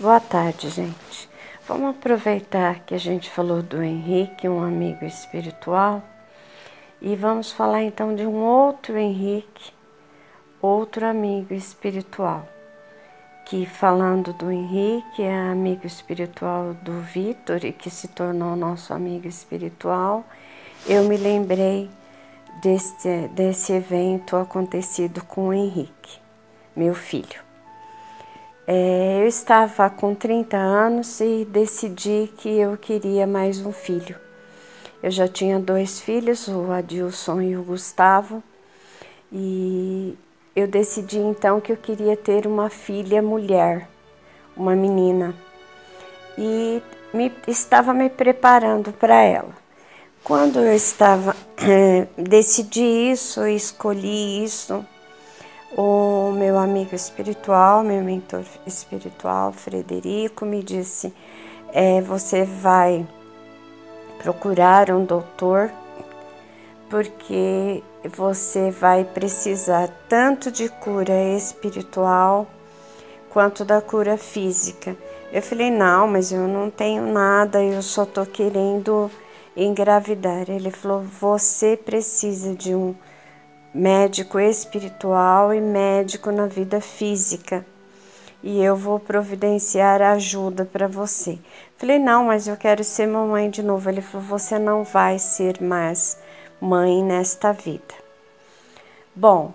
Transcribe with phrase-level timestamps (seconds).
[0.00, 1.28] Boa tarde, gente.
[1.66, 6.00] Vamos aproveitar que a gente falou do Henrique, um amigo espiritual,
[7.02, 9.72] e vamos falar então de um outro Henrique,
[10.62, 12.48] outro amigo espiritual.
[13.44, 19.26] Que falando do Henrique, é amigo espiritual do Vitor e que se tornou nosso amigo
[19.26, 20.24] espiritual,
[20.86, 21.90] eu me lembrei
[22.62, 26.20] desse, desse evento acontecido com o Henrique,
[26.76, 27.47] meu filho.
[28.70, 34.14] É, eu estava com 30 anos e decidi que eu queria mais um filho.
[35.02, 38.42] Eu já tinha dois filhos, o Adilson e o Gustavo,
[39.32, 40.14] e
[40.54, 43.88] eu decidi então que eu queria ter uma filha mulher,
[44.54, 45.34] uma menina,
[46.36, 46.82] e
[47.14, 49.56] me, estava me preparando para ela.
[50.22, 51.34] Quando eu estava,
[52.18, 54.84] decidi isso, escolhi isso,
[55.76, 61.12] o meu amigo espiritual, meu mentor espiritual, Frederico, me disse:
[61.72, 63.06] é, você vai
[64.18, 65.70] procurar um doutor
[66.88, 67.82] porque
[68.16, 72.46] você vai precisar tanto de cura espiritual
[73.30, 74.96] quanto da cura física.
[75.32, 79.10] Eu falei: não, mas eu não tenho nada, eu só tô querendo
[79.56, 80.48] engravidar.
[80.48, 82.94] Ele falou: você precisa de um
[83.74, 87.64] médico espiritual e médico na vida física.
[88.42, 91.38] E eu vou providenciar ajuda para você.
[91.76, 93.88] Falei, não, mas eu quero ser mamãe de novo.
[93.88, 96.18] Ele falou, você não vai ser mais
[96.60, 97.94] mãe nesta vida.
[99.14, 99.52] Bom,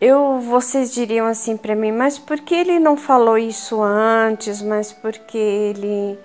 [0.00, 4.62] eu, vocês diriam assim para mim, mas por que ele não falou isso antes?
[4.62, 6.18] Mas por que ele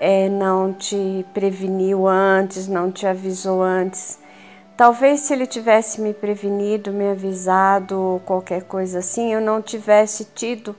[0.00, 4.18] é, não te preveniu antes, não te avisou antes?
[4.78, 10.26] Talvez se ele tivesse me prevenido, me avisado ou qualquer coisa assim, eu não tivesse
[10.26, 10.72] tido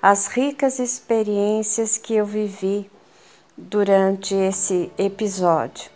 [0.00, 2.88] as ricas experiências que eu vivi
[3.58, 5.90] durante esse episódio.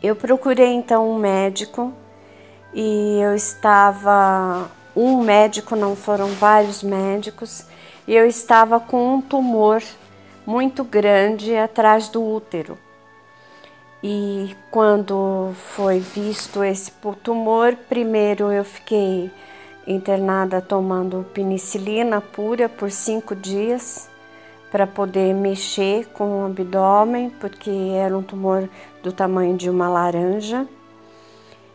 [0.00, 1.92] Eu procurei então um médico
[2.72, 7.66] e eu estava um médico, não foram vários médicos,
[8.06, 9.82] e eu estava com um tumor
[10.46, 12.83] muito grande atrás do útero.
[14.06, 16.92] E quando foi visto esse
[17.22, 19.30] tumor, primeiro eu fiquei
[19.86, 24.06] internada tomando penicilina pura por cinco dias
[24.70, 28.68] para poder mexer com o abdômen, porque era um tumor
[29.02, 30.68] do tamanho de uma laranja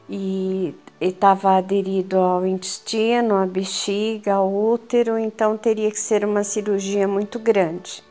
[0.08, 7.08] e estava aderido ao intestino, à bexiga, ao útero, então teria que ser uma cirurgia
[7.08, 8.08] muito grande.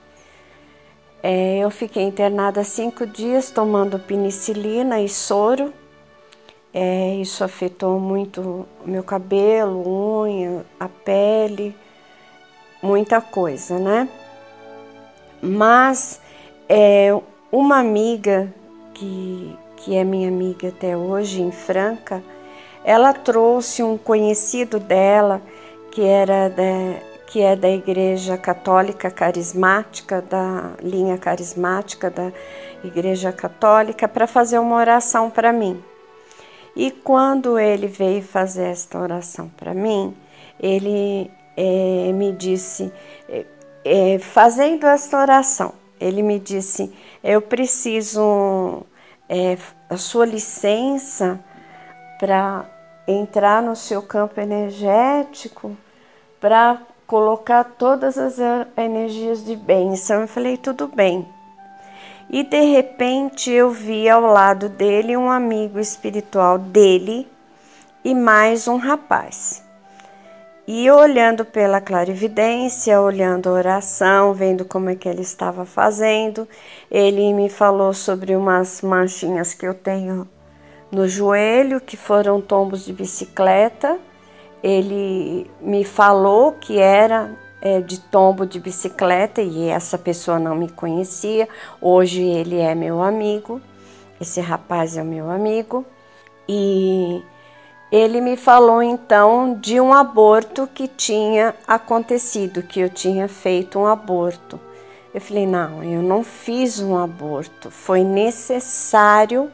[1.23, 5.73] É, eu fiquei internada cinco dias tomando penicilina e soro.
[6.73, 11.75] É, isso afetou muito meu cabelo, unha, a pele,
[12.83, 14.09] muita coisa, né?
[15.43, 16.21] Mas
[16.69, 17.11] é,
[17.51, 18.53] uma amiga
[18.95, 22.23] que, que é minha amiga até hoje, em Franca,
[22.85, 25.43] ela trouxe um conhecido dela
[25.91, 26.63] que era da,
[27.29, 32.33] que é da Igreja Católica Carismática, da linha carismática da
[32.83, 35.83] Igreja Católica, para fazer uma oração para mim.
[36.75, 40.17] E quando ele veio fazer esta oração para mim,
[40.59, 42.91] ele é, me disse,
[43.85, 46.91] é, fazendo esta oração, ele me disse:
[47.23, 48.87] Eu preciso
[49.29, 49.59] é,
[49.91, 51.39] a sua licença
[52.19, 52.65] para
[53.07, 55.77] entrar no seu campo energético
[56.41, 58.37] para colocar todas as
[58.77, 60.21] energias de bênção.
[60.21, 61.27] Eu falei, tudo bem.
[62.29, 67.27] E de repente eu vi ao lado dele um amigo espiritual dele
[68.05, 69.65] e mais um rapaz.
[70.67, 76.47] E olhando pela clarividência, olhando a oração, vendo como é que ele estava fazendo,
[76.91, 80.29] ele me falou sobre umas manchinhas que eu tenho
[80.93, 83.99] no joelho, que foram tombos de bicicleta,
[84.63, 87.31] ele me falou que era
[87.61, 91.49] é, de tombo de bicicleta e essa pessoa não me conhecia.
[91.81, 93.61] Hoje ele é meu amigo,
[94.21, 95.85] esse rapaz é meu amigo.
[96.49, 97.23] E
[97.91, 103.87] ele me falou então de um aborto que tinha acontecido, que eu tinha feito um
[103.87, 104.61] aborto.
[105.13, 109.51] Eu falei: não, eu não fiz um aborto, foi necessário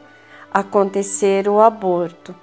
[0.53, 2.35] acontecer o aborto.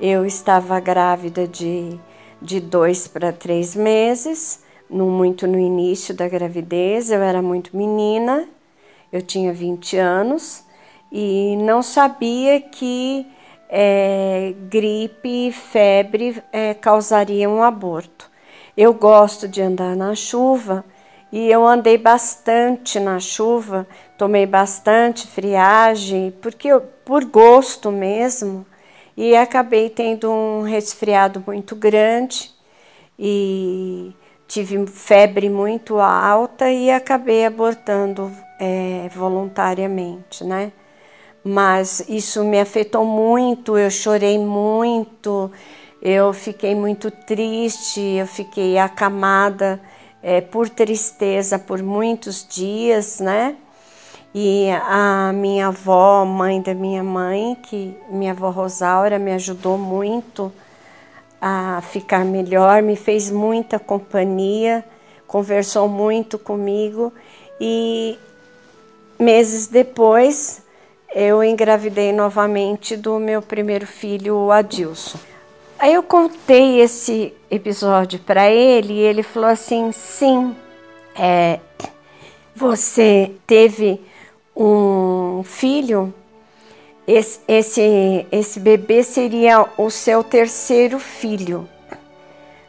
[0.00, 1.98] Eu estava grávida de,
[2.44, 8.46] de dois para três meses, no, muito no início da gravidez, eu era muito menina,
[9.10, 10.62] eu tinha 20 anos
[11.10, 13.26] e não sabia que
[13.68, 18.30] é, gripe e febre é, causariam um aborto.
[18.76, 20.84] Eu gosto de andar na chuva
[21.32, 28.64] E eu andei bastante na chuva, tomei bastante friagem, porque eu, por gosto mesmo,
[29.16, 32.50] e acabei tendo um resfriado muito grande
[33.18, 34.12] e
[34.46, 40.72] tive febre muito alta e acabei abortando é, voluntariamente, né?
[41.44, 45.50] Mas isso me afetou muito, eu chorei muito,
[46.00, 49.80] eu fiquei muito triste, eu fiquei acamada
[50.22, 53.56] é, por tristeza por muitos dias, né?
[54.34, 60.52] E a minha avó, mãe da minha mãe, que minha avó Rosaura me ajudou muito
[61.40, 64.84] a ficar melhor, me fez muita companhia,
[65.26, 67.12] conversou muito comigo
[67.60, 68.18] e
[69.18, 70.64] meses depois
[71.14, 75.18] eu engravidei novamente do meu primeiro filho, o Adilson.
[75.78, 80.56] Aí eu contei esse episódio para ele e ele falou assim: sim,
[81.14, 81.60] é,
[82.56, 84.00] você teve
[84.56, 86.12] um filho
[87.06, 91.68] esse, esse, esse bebê seria o seu terceiro filho.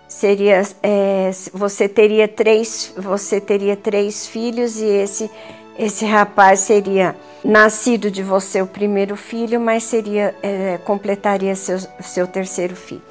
[0.07, 5.29] Seria, é, você teria três, você teria três filhos e esse
[5.77, 12.25] esse rapaz seria nascido de você o primeiro filho, mas seria é, completaria seu, seu
[12.25, 13.01] terceiro filho.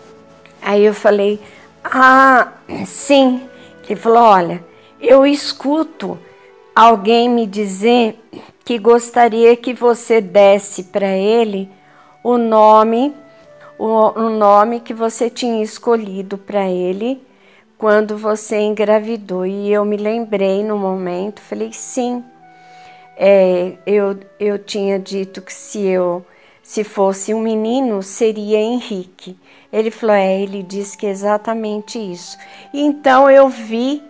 [0.62, 1.38] Aí eu falei,
[1.85, 2.55] ah,
[2.87, 3.43] sim.
[3.87, 4.65] Ele falou, olha,
[4.99, 6.19] eu escuto
[6.75, 8.19] alguém me dizer
[8.64, 11.70] que gostaria que você desse para ele
[12.22, 13.14] o nome,
[13.78, 17.22] o, nome que você tinha escolhido para ele
[17.76, 19.44] quando você engravidou.
[19.44, 22.25] E eu me lembrei no momento, falei sim.
[23.16, 26.25] É, eu, eu tinha dito que se eu
[26.62, 29.38] se fosse um menino seria Henrique.
[29.70, 32.38] Ele falou, é, ele disse que é exatamente isso.
[32.72, 34.02] Então eu vi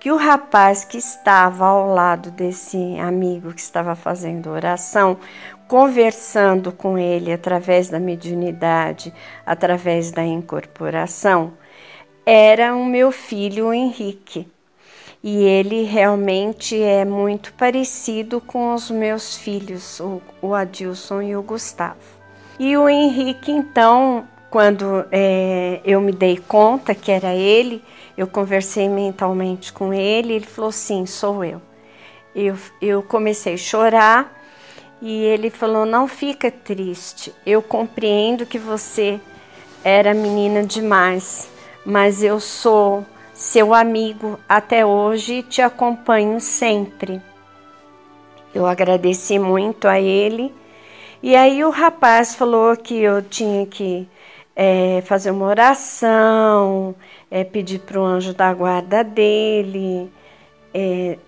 [0.00, 5.18] que o rapaz que estava ao lado desse amigo que estava fazendo oração,
[5.66, 9.12] conversando com ele através da mediunidade,
[9.44, 11.52] através da incorporação,
[12.24, 14.46] era o meu filho Henrique.
[15.22, 20.00] E ele realmente é muito parecido com os meus filhos,
[20.40, 21.98] o, Adilson e o Gustavo.
[22.56, 27.82] E o Henrique, então, quando é, eu me dei conta que era ele,
[28.18, 31.62] eu conversei mentalmente com ele, ele falou: Sim, sou eu.
[32.34, 34.42] Eu, eu comecei a chorar
[35.00, 39.20] e ele falou: Não fica triste, eu compreendo que você
[39.84, 41.48] era menina demais,
[41.86, 47.22] mas eu sou seu amigo até hoje e te acompanho sempre.
[48.52, 50.52] Eu agradeci muito a ele.
[51.22, 54.08] E aí o rapaz falou que eu tinha que
[54.56, 56.96] é, fazer uma oração,
[57.30, 60.10] é, pedir para o anjo da guarda dele,
[60.72, 61.18] é,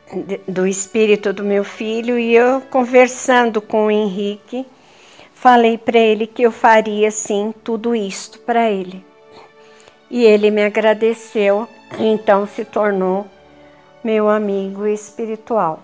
[0.46, 4.66] do espírito do meu filho, e eu conversando com o Henrique,
[5.34, 9.04] falei para ele que eu faria sim tudo isto para ele.
[10.10, 11.68] E ele me agradeceu,
[11.98, 13.26] então se tornou
[14.02, 15.80] meu amigo espiritual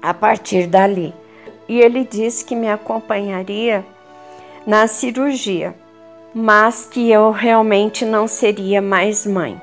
[0.00, 1.14] a partir dali.
[1.68, 3.84] E ele disse que me acompanharia
[4.66, 5.74] na cirurgia
[6.34, 9.60] mas que eu realmente não seria mais mãe.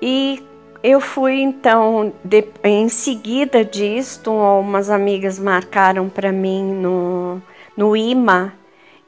[0.00, 0.42] E
[0.82, 7.40] eu fui então, de, em seguida disto, umas amigas marcaram para mim no,
[7.76, 8.52] no IMA,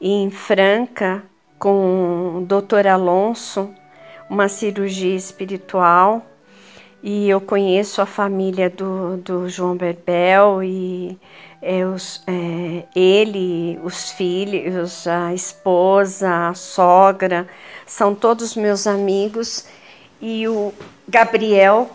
[0.01, 1.23] em Franca,
[1.59, 2.87] com o Dr.
[2.87, 3.69] Alonso,
[4.29, 6.25] uma cirurgia espiritual.
[7.03, 11.17] E eu conheço a família do, do João Berbel e
[11.61, 11.81] é,
[12.27, 17.47] é, ele, os filhos, a esposa, a sogra,
[17.85, 19.65] são todos meus amigos.
[20.21, 20.73] E o
[21.07, 21.89] Gabriel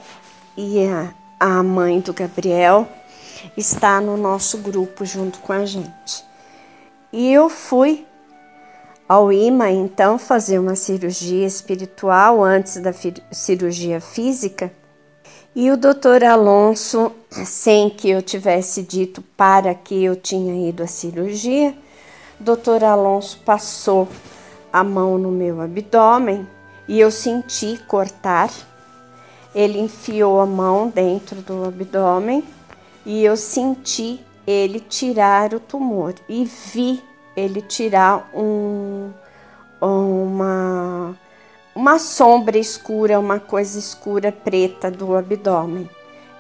[0.57, 2.89] e a, a mãe do Gabriel
[3.57, 6.25] está no nosso grupo junto com a gente.
[7.13, 8.07] E eu fui
[9.09, 12.93] ao IMA então fazer uma cirurgia espiritual antes da
[13.31, 14.73] cirurgia física
[15.55, 20.87] e o doutor Alonso, sem que eu tivesse dito para que eu tinha ido à
[20.87, 21.75] cirurgia,
[22.41, 24.09] doutor Alonso passou
[24.73, 26.49] a mão no meu abdômen
[26.89, 28.51] e eu senti cortar.
[29.55, 32.43] Ele enfiou a mão dentro do abdômen
[33.05, 37.03] e eu senti ele tirar o tumor e vi
[37.37, 39.11] ele tirar um,
[39.81, 41.15] uma
[41.75, 45.89] uma sombra escura, uma coisa escura preta do abdômen.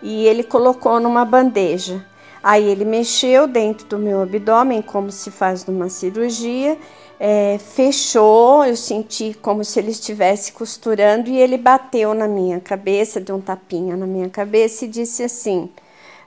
[0.02, 2.04] E ele colocou numa bandeja.
[2.42, 6.76] Aí ele mexeu dentro do meu abdômen, como se faz numa cirurgia,
[7.20, 13.20] é, fechou, eu senti como se ele estivesse costurando e ele bateu na minha cabeça,
[13.20, 15.70] deu um tapinha na minha cabeça e disse assim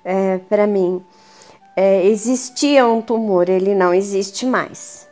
[0.06, 1.04] é, para mim:
[1.76, 5.06] é, existia um tumor, ele não existe mais.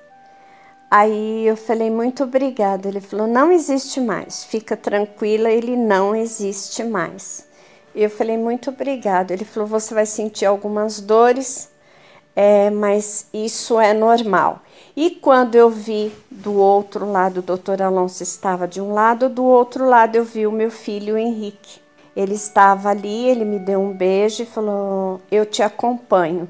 [0.95, 2.87] Aí eu falei, muito obrigada.
[2.87, 7.47] Ele falou, não existe mais, fica tranquila, ele não existe mais.
[7.95, 9.31] Eu falei, muito obrigado.
[9.31, 11.71] Ele falou, você vai sentir algumas dores,
[12.35, 14.61] é, mas isso é normal.
[14.95, 19.43] E quando eu vi do outro lado, o doutor Alonso estava de um lado, do
[19.43, 21.81] outro lado eu vi o meu filho Henrique.
[22.15, 26.47] Ele estava ali, ele me deu um beijo e falou: Eu te acompanho.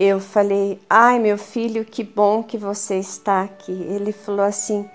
[0.00, 3.70] Eu falei: Ai, meu filho, que bom que você está aqui.
[3.70, 4.88] Ele falou assim: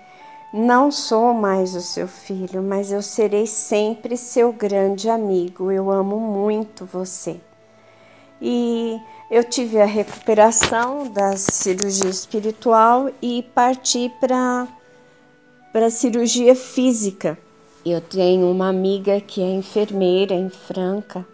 [0.52, 5.70] não sou mais o seu filho, mas eu serei sempre seu grande amigo.
[5.70, 7.38] Eu amo muito você.
[8.40, 8.98] E
[9.30, 14.66] eu tive a recuperação da cirurgia espiritual e parti para
[15.72, 17.38] para cirurgia física.
[17.84, 21.24] Eu tenho uma amiga que é enfermeira em Franca,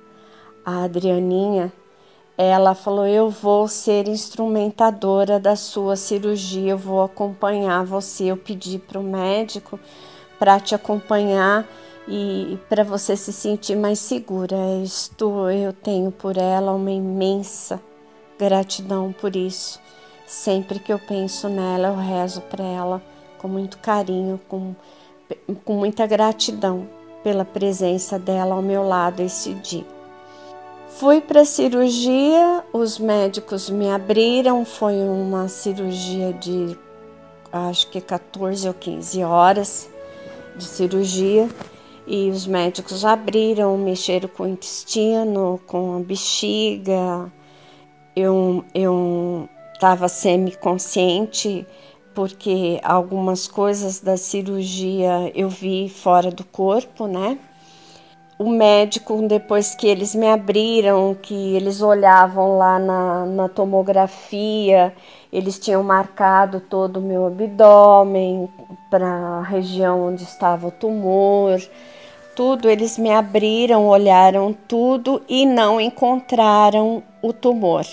[0.64, 1.72] a Adrianinha,
[2.42, 8.24] ela falou: Eu vou ser instrumentadora da sua cirurgia, eu vou acompanhar você.
[8.24, 9.78] Eu pedi para o médico
[10.38, 11.64] para te acompanhar
[12.08, 14.56] e para você se sentir mais segura.
[14.82, 17.80] Isto eu tenho por ela uma imensa
[18.38, 19.80] gratidão por isso.
[20.26, 23.02] Sempre que eu penso nela, eu rezo para ela
[23.38, 24.74] com muito carinho, com,
[25.64, 26.88] com muita gratidão
[27.22, 30.01] pela presença dela ao meu lado esse dia.
[30.98, 36.78] Fui para cirurgia, os médicos me abriram, foi uma cirurgia de
[37.50, 39.90] acho que 14 ou 15 horas
[40.54, 41.48] de cirurgia
[42.06, 47.32] e os médicos abriram, mexeram com o intestino, com a bexiga.
[48.14, 51.66] Eu eu estava semi-consciente
[52.14, 57.38] porque algumas coisas da cirurgia eu vi fora do corpo, né?
[58.42, 64.92] O médico, depois que eles me abriram, que eles olhavam lá na, na tomografia,
[65.32, 68.48] eles tinham marcado todo o meu abdômen
[68.90, 71.60] para a região onde estava o tumor,
[72.34, 72.68] tudo.
[72.68, 77.86] Eles me abriram, olharam tudo e não encontraram o tumor.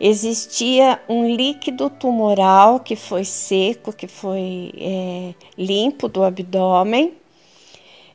[0.00, 7.14] Existia um líquido tumoral que foi seco, que foi é, limpo do abdômen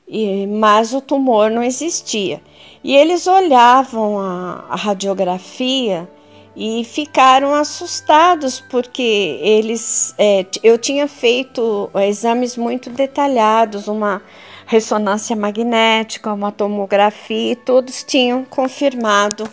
[0.10, 2.42] e, mas o tumor não existia.
[2.84, 6.10] E eles olhavam a, a radiografia
[6.56, 14.22] e ficaram assustados porque eles é, eu tinha feito exames muito detalhados, uma
[14.66, 19.48] ressonância magnética, uma tomografia, e todos tinham confirmado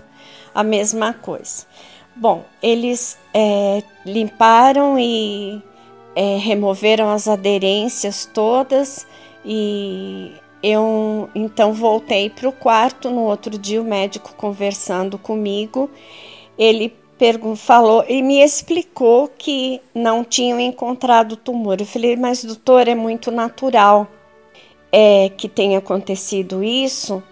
[0.54, 1.66] a mesma coisa.
[2.14, 5.62] Bom, eles é, limparam e
[6.14, 9.06] é, removeram as aderências todas
[9.44, 10.32] e
[10.66, 13.08] eu então voltei para o quarto.
[13.08, 15.88] No outro dia, o médico conversando comigo,
[16.58, 16.92] ele
[17.56, 21.80] falou e me explicou que não tinham encontrado tumor.
[21.80, 24.08] Eu falei, mas doutor, é muito natural
[24.90, 27.22] é, que tenha acontecido isso,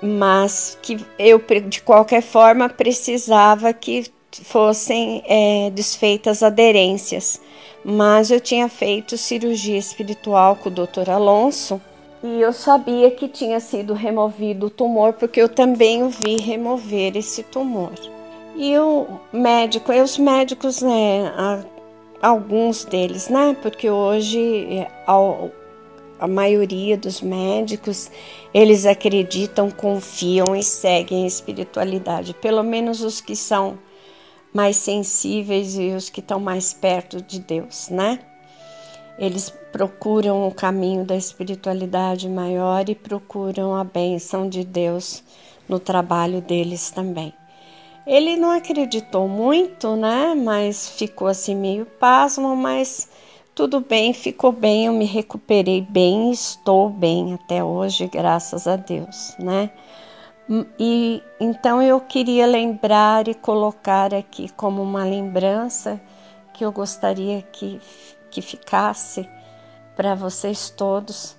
[0.00, 4.04] mas que eu, de qualquer forma, precisava que
[4.44, 7.40] fossem é, desfeitas aderências.
[7.84, 11.80] Mas eu tinha feito cirurgia espiritual com o doutor Alonso
[12.24, 17.18] e eu sabia que tinha sido removido o tumor, porque eu também o vi remover
[17.18, 17.92] esse tumor.
[18.56, 21.30] E o médico, e os médicos, né,
[22.22, 25.48] alguns deles, né, porque hoje a,
[26.18, 28.10] a maioria dos médicos,
[28.54, 33.78] eles acreditam, confiam e seguem a espiritualidade, pelo menos os que são
[34.50, 38.18] mais sensíveis e os que estão mais perto de Deus, né?
[39.18, 45.22] Eles procuram o caminho da espiritualidade maior e procuram a bênção de Deus
[45.68, 47.32] no trabalho deles também.
[48.06, 50.34] Ele não acreditou muito, né?
[50.34, 53.08] Mas ficou assim meio pasmo, mas
[53.54, 59.34] tudo bem, ficou bem, eu me recuperei bem, estou bem até hoje, graças a Deus,
[59.38, 59.70] né?
[60.78, 65.98] E então eu queria lembrar e colocar aqui como uma lembrança
[66.52, 67.80] que eu gostaria que
[68.34, 69.28] que ficasse
[69.94, 71.36] para vocês todos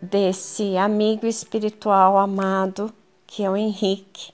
[0.00, 2.92] desse amigo espiritual amado
[3.26, 4.32] que é o Henrique,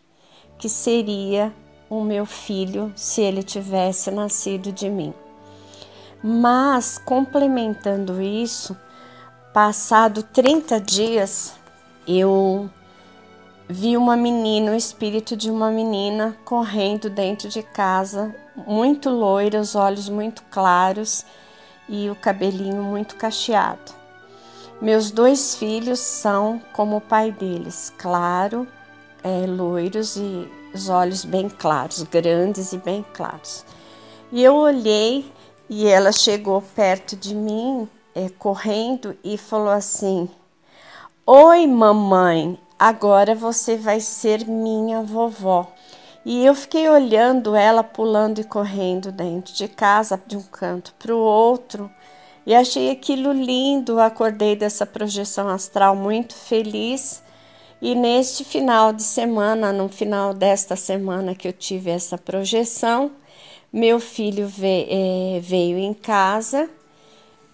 [0.58, 1.52] que seria
[1.90, 5.12] o meu filho se ele tivesse nascido de mim.
[6.22, 8.76] Mas complementando isso,
[9.52, 11.54] passado 30 dias,
[12.06, 12.70] eu
[13.68, 19.74] vi uma menina, o espírito de uma menina correndo dentro de casa, muito loira, os
[19.74, 21.24] olhos muito claros
[21.92, 23.92] e o cabelinho muito cacheado.
[24.80, 28.66] Meus dois filhos são como o pai deles, claro,
[29.22, 33.64] é, loiros e os olhos bem claros, grandes e bem claros.
[34.32, 35.30] E eu olhei
[35.68, 40.28] e ela chegou perto de mim, é, correndo, e falou assim:
[41.26, 45.70] Oi, mamãe, agora você vai ser minha vovó.
[46.24, 51.14] E eu fiquei olhando ela pulando e correndo dentro de casa, de um canto para
[51.14, 51.90] o outro,
[52.46, 54.00] e achei aquilo lindo.
[54.00, 57.22] Acordei dessa projeção astral muito feliz.
[57.80, 63.10] E neste final de semana, no final desta semana que eu tive essa projeção,
[63.72, 66.70] meu filho veio, é, veio em casa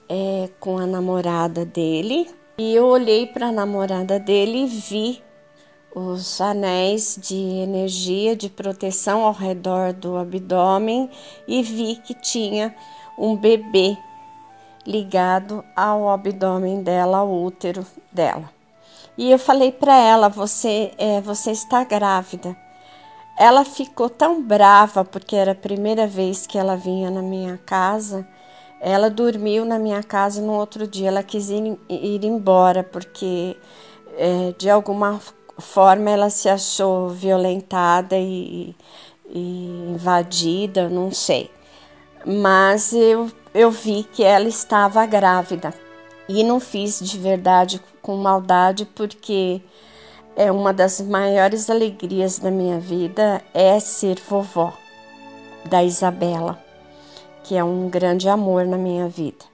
[0.09, 5.23] é, com a namorada dele e eu olhei para a namorada dele e vi
[5.95, 11.11] os anéis de energia de proteção ao redor do abdômen
[11.47, 12.75] e vi que tinha
[13.19, 13.97] um bebê
[14.87, 18.51] ligado ao abdômen dela, ao útero dela.
[19.17, 22.57] E eu falei para ela: você, é, você está grávida.
[23.37, 28.27] Ela ficou tão brava porque era a primeira vez que ela vinha na minha casa.
[28.81, 31.09] Ela dormiu na minha casa no outro dia.
[31.09, 33.57] Ela quis ir, ir embora porque
[34.17, 35.21] é, de alguma
[35.59, 38.75] forma ela se achou violentada e,
[39.29, 41.51] e invadida, não sei.
[42.25, 45.73] Mas eu eu vi que ela estava grávida
[46.29, 49.61] e não fiz de verdade com maldade, porque
[50.37, 54.73] é uma das maiores alegrias da minha vida é ser vovó
[55.65, 56.63] da Isabela,
[57.43, 59.45] que é um grande amor na minha vida.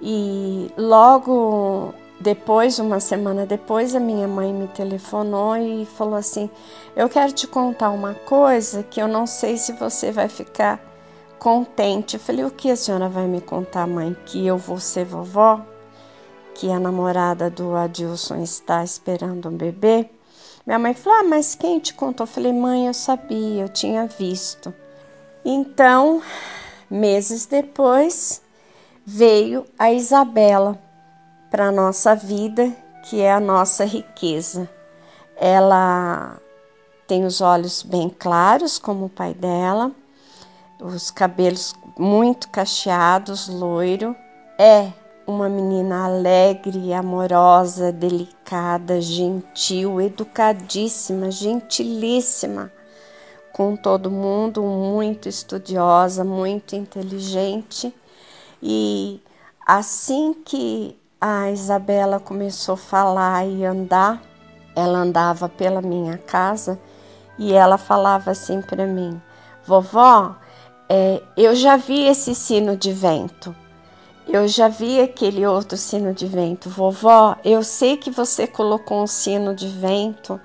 [0.00, 6.50] E logo depois, uma semana depois, a minha mãe me telefonou e falou assim:
[6.96, 10.80] Eu quero te contar uma coisa que eu não sei se você vai ficar
[11.38, 12.14] contente.
[12.14, 14.16] Eu falei: O que a senhora vai me contar, mãe?
[14.26, 15.60] Que eu vou ser vovó?
[16.54, 20.10] Que a namorada do Adilson está esperando um bebê?
[20.66, 22.24] Minha mãe falou: Ah, mas quem te contou?
[22.24, 24.74] Eu falei: Mãe, eu sabia, eu tinha visto.
[25.44, 26.20] Então,
[26.90, 28.42] meses depois,
[29.06, 30.87] veio a Isabela
[31.50, 32.70] para a nossa vida,
[33.04, 34.68] que é a nossa riqueza.
[35.36, 36.38] Ela
[37.06, 39.92] tem os olhos bem claros, como o pai dela
[40.80, 44.14] os cabelos muito cacheados, loiro.
[44.58, 44.92] É
[45.26, 52.72] uma menina alegre, amorosa, delicada, gentil, educadíssima, gentilíssima
[53.52, 57.92] com todo mundo, muito estudiosa, muito inteligente.
[58.62, 59.20] E
[59.66, 64.22] assim que a Isabela começou a falar e andar,
[64.74, 66.78] ela andava pela minha casa
[67.36, 69.20] e ela falava assim para mim:
[69.66, 70.36] Vovó,
[70.88, 73.54] é, eu já vi esse sino de vento.
[74.28, 76.68] Eu já vi aquele outro sino de vento.
[76.68, 80.38] Vovó, eu sei que você colocou um sino de vento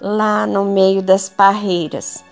[0.00, 2.24] lá no meio das parreiras.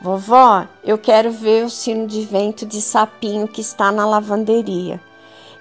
[0.00, 5.00] Vovó, eu quero ver o sino de vento de sapinho que está na lavanderia.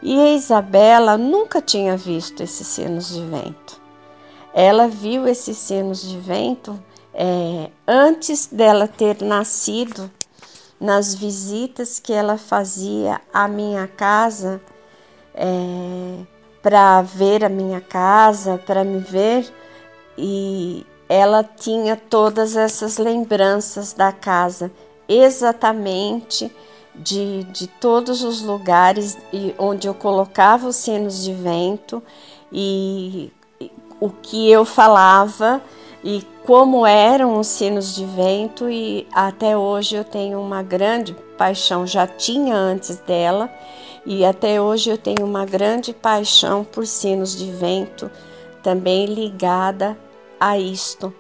[0.02, 3.80] E a Isabela nunca tinha visto esses sinos de vento.
[4.54, 6.82] Ela viu esses sinos de vento
[7.14, 10.10] é, antes dela ter nascido
[10.80, 14.60] nas visitas que ela fazia à minha casa
[15.36, 16.26] é,
[16.62, 19.52] para ver a minha casa, para me ver,
[20.18, 24.72] e ela tinha todas essas lembranças da casa,
[25.08, 26.52] exatamente
[26.96, 29.18] de, de todos os lugares
[29.58, 32.02] onde eu colocava os sinos de vento
[32.52, 33.32] e
[34.00, 35.62] o que eu falava
[36.04, 41.86] e como eram os sinos de vento e até hoje eu tenho uma grande paixão,
[41.86, 43.50] já tinha antes dela
[44.06, 48.10] e até hoje eu tenho uma grande paixão por sinos de vento,
[48.64, 49.98] também ligada
[50.40, 51.14] a isto.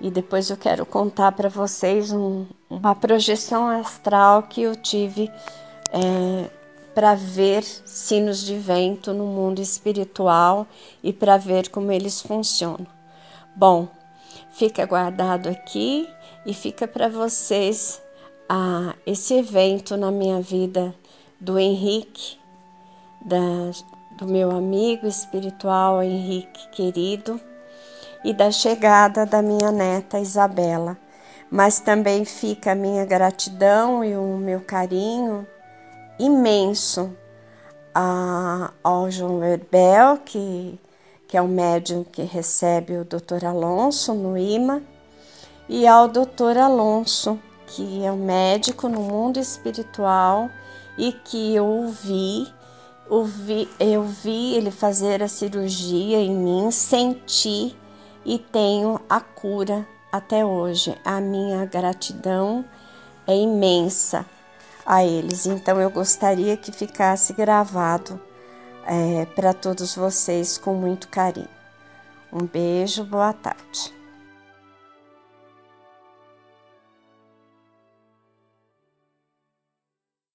[0.00, 5.30] E depois eu quero contar para vocês um, uma projeção astral que eu tive
[5.92, 6.50] é,
[6.94, 10.66] para ver sinos de vento no mundo espiritual
[11.02, 12.86] e para ver como eles funcionam.
[13.54, 13.88] Bom,
[14.50, 16.08] fica guardado aqui
[16.44, 18.02] e fica para vocês
[19.04, 20.94] esse evento na minha vida
[21.40, 22.38] do Henrique,
[23.20, 23.72] da,
[24.16, 27.40] do meu amigo espiritual Henrique querido
[28.24, 30.96] e da chegada da minha neta Isabela.
[31.50, 35.46] Mas também fica a minha gratidão e o meu carinho
[36.18, 37.14] imenso
[37.94, 40.78] a, ao João Verbel, que
[41.26, 43.44] que é o médium que recebe o Dr.
[43.46, 44.82] Alonso no IMA,
[45.68, 46.58] e ao Dr.
[46.62, 50.48] Alonso, que é um médico no mundo espiritual
[50.96, 52.46] e que eu ouvi,
[53.10, 57.76] ouvi, eu vi ele fazer a cirurgia em mim, senti
[58.24, 60.96] e tenho a cura até hoje.
[61.04, 62.64] A minha gratidão
[63.26, 64.26] é imensa
[64.84, 65.46] a eles.
[65.46, 68.20] Então eu gostaria que ficasse gravado
[68.86, 71.48] é, para todos vocês com muito carinho.
[72.32, 73.95] Um beijo, boa tarde.